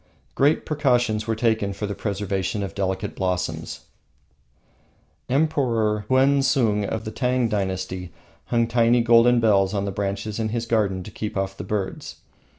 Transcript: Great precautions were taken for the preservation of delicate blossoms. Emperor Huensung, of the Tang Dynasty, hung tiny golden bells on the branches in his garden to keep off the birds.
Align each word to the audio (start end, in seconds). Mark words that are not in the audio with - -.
Great 0.33 0.65
precautions 0.65 1.27
were 1.27 1.35
taken 1.35 1.73
for 1.73 1.85
the 1.85 1.93
preservation 1.93 2.63
of 2.63 2.73
delicate 2.73 3.15
blossoms. 3.15 3.81
Emperor 5.29 6.05
Huensung, 6.09 6.83
of 6.83 7.05
the 7.05 7.11
Tang 7.11 7.47
Dynasty, 7.47 8.11
hung 8.45 8.65
tiny 8.65 9.01
golden 9.03 9.39
bells 9.39 9.75
on 9.75 9.85
the 9.85 9.91
branches 9.91 10.39
in 10.39 10.49
his 10.49 10.65
garden 10.65 11.03
to 11.03 11.11
keep 11.11 11.37
off 11.37 11.55
the 11.55 11.63
birds. 11.63 12.15